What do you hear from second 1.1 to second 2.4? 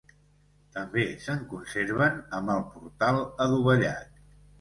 se'n conserven